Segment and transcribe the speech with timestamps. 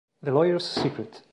[0.23, 1.21] The Lawyer's Secret